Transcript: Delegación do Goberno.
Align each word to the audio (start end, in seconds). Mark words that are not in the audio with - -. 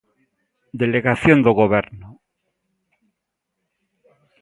Delegación 0.81 1.37
do 1.45 1.51
Goberno. 1.59 2.09